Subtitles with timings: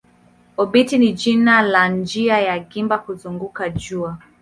[0.61, 4.17] Obiti ni jina la njia ya gimba kuzunguka jua.